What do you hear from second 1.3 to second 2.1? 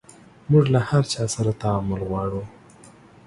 سره تعامل